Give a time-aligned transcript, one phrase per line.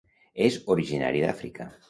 [0.45, 1.71] És originari d'Àfrica.